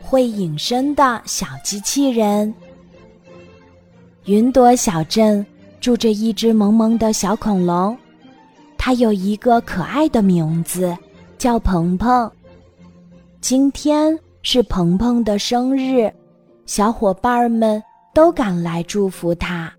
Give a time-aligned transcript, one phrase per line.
[0.00, 2.52] 会隐身的小机器人。
[4.24, 5.44] 云朵小镇
[5.80, 7.96] 住着一只萌萌的小恐龙，
[8.76, 10.96] 它有一个可爱的名字，
[11.38, 12.30] 叫鹏鹏。
[13.40, 16.12] 今天是鹏鹏的生日，
[16.66, 17.82] 小伙伴们
[18.12, 19.72] 都赶来祝福他。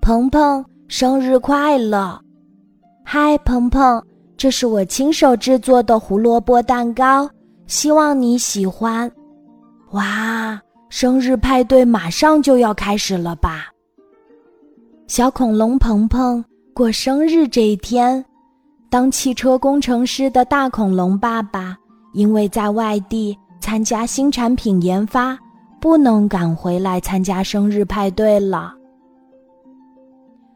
[0.00, 2.20] 鹏鹏，生日快乐！
[3.02, 4.00] 嗨，鹏鹏，
[4.36, 7.28] 这是我亲手制作的胡萝卜蛋糕，
[7.66, 9.10] 希望你喜欢。
[9.92, 13.66] 哇，生日派对马上就要开始了吧？
[15.06, 16.44] 小恐龙鹏鹏
[16.74, 18.24] 过生日这一天，
[18.90, 21.76] 当汽车工程师的大恐龙爸爸
[22.12, 25.38] 因为在外地参加新产品研发，
[25.80, 28.74] 不能赶回来参加生日派对了。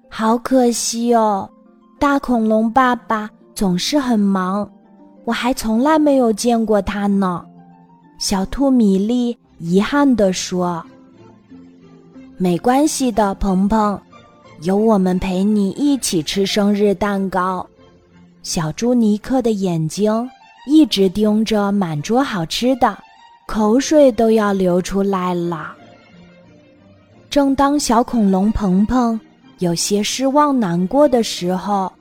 [0.09, 1.49] 好可惜哦，
[1.99, 4.69] 大恐龙爸爸总是很忙，
[5.31, 7.47] 我还从来没有见过他呢。
[8.19, 10.85] 小兔米粒遗憾地说
[12.37, 13.97] ：“没关系的，鹏鹏，
[14.63, 17.65] 有我们陪你一起吃生日蛋糕。”
[18.43, 20.29] 小猪尼克的眼睛
[20.67, 22.99] 一直盯着满桌好吃的，
[23.47, 25.77] 口水都要流出来了。
[27.31, 29.19] 正当小恐龙鹏鹏。
[29.61, 31.93] 有些失望、难过的时候，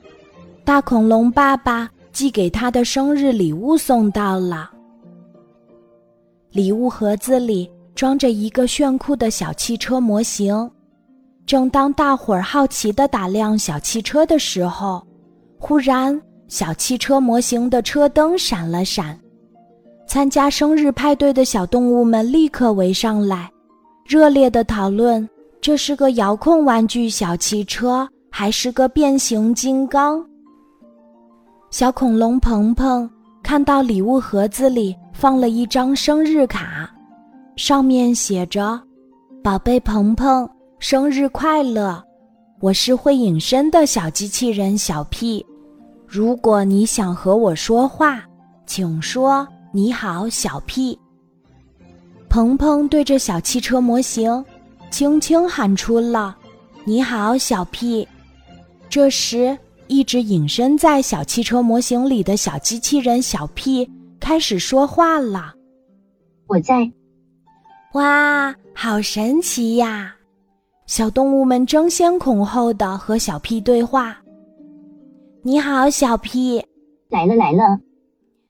[0.64, 1.88] 大恐龙爸爸
[2.20, 4.70] 寄给他的生日礼物送到了。
[6.52, 10.70] 礼物盒子里装着一个炫酷的小汽车模型。
[11.46, 15.02] 正当大伙儿好奇地打量小汽车的时候，
[15.58, 19.18] 忽然，小汽车模型的车灯闪了闪。
[20.06, 23.50] 参加生日派对的小动物们立刻围上来，
[24.06, 25.26] 热烈地讨论。
[25.58, 30.22] 这是个遥控玩具小汽车，还是个变形金刚？
[31.70, 33.08] 小恐龙鹏鹏
[33.44, 36.90] 看到礼物盒子里放了一张生日卡，
[37.54, 38.80] 上面写着
[39.40, 42.02] ：“宝贝鹏鹏，生日快乐！
[42.58, 45.46] 我是会隐身的小机器人小屁。
[46.08, 48.20] 如果你想和我说话，
[48.66, 50.98] 请说你好，小屁。”
[52.28, 54.44] 鹏鹏对着小汽车模型。
[54.90, 56.36] 轻轻喊出了
[56.82, 58.06] “你好，小屁”。
[58.90, 59.56] 这时，
[59.90, 63.90] 一直隐身在小汽车模型里的小机器人小 P
[64.20, 65.52] 开始说话了
[66.46, 66.88] ：“我在。”
[67.94, 70.14] 哇，好神奇呀！
[70.86, 74.16] 小动物们争先恐后的和小 P 对话
[75.42, 76.64] ：“你好，小 P。
[77.10, 77.80] ”“来了来了。”“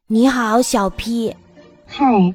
[0.09, 1.35] 你好，小 P。
[1.89, 2.35] ”“嗨。”“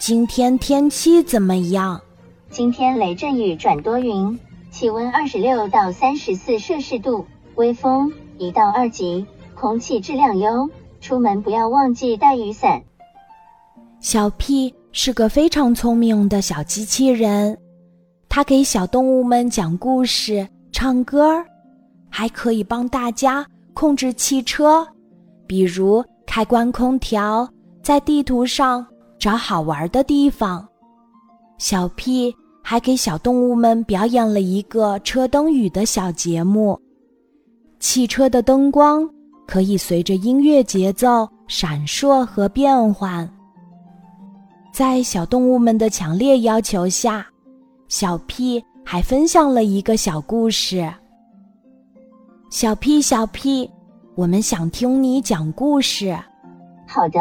[0.00, 2.00] 今天天气怎么样？”
[2.48, 4.40] 今天雷阵雨转多云，
[4.70, 7.26] 气温二十六到三十四摄氏度，
[7.56, 10.66] 微风一到二级，空气质量优，
[10.98, 12.82] 出门不要忘记带雨伞。
[14.00, 17.54] 小屁是个非常聪明的小机器人，
[18.30, 21.44] 它给小动物们讲故事、唱歌，
[22.08, 24.88] 还可以帮大家控制汽车，
[25.46, 27.46] 比如开关空调，
[27.82, 28.86] 在地图上
[29.18, 30.66] 找好玩的地方。
[31.58, 32.34] 小屁。
[32.62, 36.78] 还给小动物们表演了一个车灯雨的小节目。
[37.80, 39.08] 汽车的灯光
[39.46, 43.28] 可以随着音乐节奏闪烁和变换。
[44.70, 47.26] 在小动物们的强烈要求下，
[47.88, 50.92] 小屁还分享了一个小故事。
[52.50, 53.68] 小屁，小屁，
[54.14, 56.16] 我们想听你讲故事。
[56.86, 57.18] 好的。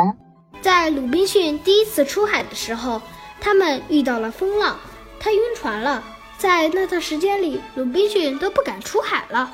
[0.61, 3.01] 在鲁滨逊第一次出海的时候，
[3.39, 4.75] 他们遇到了风浪。
[5.21, 6.03] 他晕船了，
[6.37, 9.49] 在那段时间里，鲁滨逊都不敢出海了。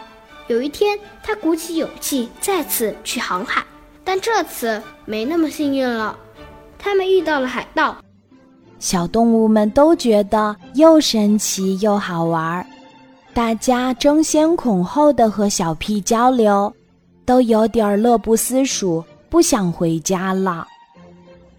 [0.48, 3.64] 有一天，他鼓起勇气再次去航海，
[4.04, 6.18] 但这次没那么幸运了。
[6.78, 7.98] 他们遇到了海盗，
[8.78, 12.66] 小动物们都觉得又神奇又好玩，
[13.34, 16.72] 大家争先恐后的和小屁交流，
[17.26, 20.68] 都有点乐不思蜀，不想回家了。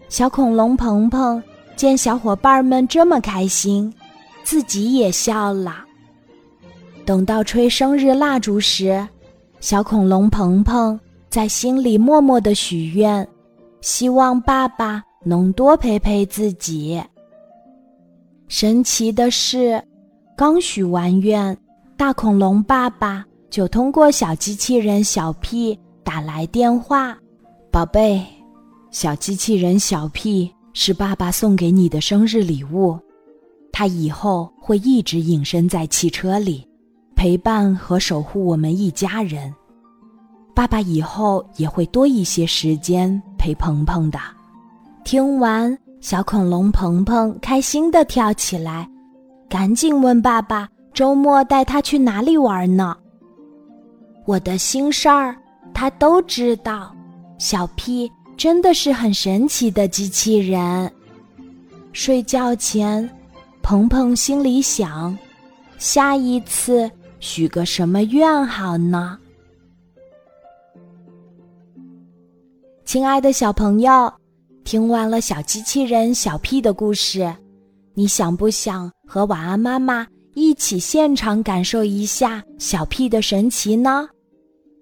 [0.07, 1.43] 小恐龙鹏鹏
[1.75, 3.93] 见小伙伴们这么开心。
[4.45, 5.83] 自己也笑了。
[7.07, 9.07] 等到吹生日蜡烛时，
[9.61, 10.99] 小恐龙鹏鹏
[11.29, 13.25] 在心里默默的许愿，
[13.79, 17.01] 希望爸爸能多陪陪自己。
[18.49, 19.81] 神奇的是，
[20.35, 21.57] 刚许完愿，
[21.95, 27.17] 大恐龙爸爸就通过小机器人小屁打来电话
[27.71, 28.21] ：“宝贝，
[28.91, 32.99] 小机器人小屁是爸爸送给你的生日礼物。”
[33.71, 36.66] 他以后会一直隐身在汽车里，
[37.17, 39.51] 陪伴和守护我们一家人。
[40.53, 44.19] 爸爸以后也会多一些时间陪鹏鹏的。
[45.03, 48.87] 听完，小恐龙鹏鹏开心地跳起来，
[49.49, 52.95] 赶紧问爸爸：“周末带他去哪里玩呢？”
[54.25, 55.35] 我的心事儿，
[55.73, 56.95] 他都知道。
[57.39, 60.91] 小屁真的是很神奇的机器人。
[61.93, 63.09] 睡觉前，
[63.63, 65.17] 鹏鹏心里想：
[65.77, 69.17] 下一次许个什么愿好呢？
[72.85, 74.11] 亲爱的小朋友，
[74.63, 77.35] 听完了小机器人小屁的故事，
[77.93, 84.07] 你想不想和晚安妈妈一起现场感受一下小屁的神奇呢？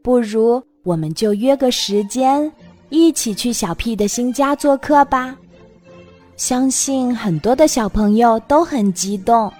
[0.03, 2.51] 不如我们就约个时间，
[2.89, 5.35] 一起去小屁的新家做客吧。
[6.37, 9.51] 相信很多的小朋友都很激动。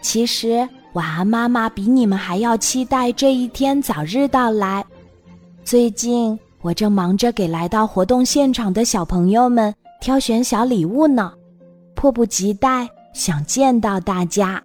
[0.00, 4.84] 其实晚安妈妈比你们还要期待这一天早日到来。
[5.64, 6.38] 最近。
[6.62, 11.32] 我正忙着给来到活动现场的小朋友们挑选小礼物呢，
[11.96, 14.62] 迫不及待想见到大家。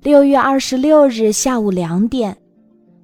[0.00, 2.34] 六月二十六日下午两点，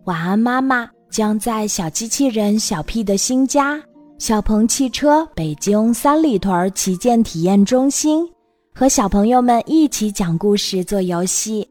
[0.04, 3.78] 晚安妈妈将在小机器人小屁的新家
[4.18, 8.26] 小鹏汽车北京三里屯旗舰体验中心
[8.74, 11.68] 和小朋友们一起讲故事、做游戏。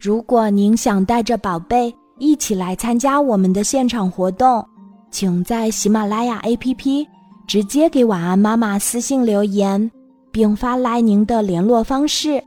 [0.00, 4.64] 如果您想带着宝贝一起来参加我们的现场活动，
[5.10, 7.06] 请在喜马拉雅 APP
[7.46, 9.90] 直接给晚安妈妈私信留言，
[10.32, 12.42] 并发来您的联络方式，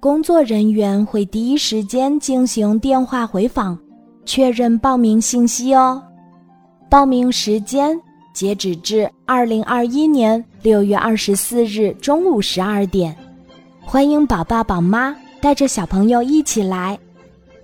[0.00, 3.76] 工作人员会第一时间进行电话回访，
[4.26, 6.00] 确认报名信息哦。
[6.90, 7.98] 报名时间
[8.34, 13.16] 截止至二零二一年六月二十四日中午十二点，
[13.92, 16.96] 欢迎宝爸宝妈带着小朋友一起来，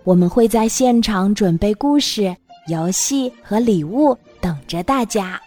[0.02, 2.36] 我们会在现场准备故事。
[2.66, 5.40] 游戏和礼物等着大家。